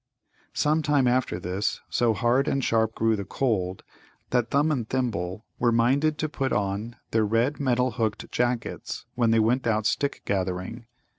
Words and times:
Some 0.55 0.81
time 0.81 1.07
after 1.07 1.39
this, 1.39 1.79
so 1.91 2.15
hard 2.15 2.47
and 2.47 2.63
sharp 2.63 2.95
grew 2.95 3.15
the 3.15 3.23
cold 3.23 3.83
that 4.31 4.49
Thumb 4.49 4.71
and 4.71 4.89
Thimble 4.89 5.45
were 5.59 5.71
minded 5.71 6.17
to 6.17 6.27
put 6.27 6.51
on 6.51 6.95
their 7.11 7.23
red 7.23 7.59
metal 7.59 7.91
hooked 7.91 8.31
jackets 8.31 9.05
when 9.13 9.29
they 9.29 9.37
went 9.39 9.67
out 9.67 9.85
stick 9.85 10.23
gathering. 10.25 10.87